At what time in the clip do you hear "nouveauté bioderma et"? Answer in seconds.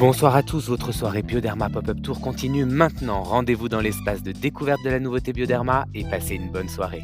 4.98-6.04